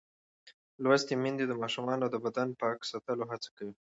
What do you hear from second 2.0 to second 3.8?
د بدن پاک ساتلو هڅه کوي.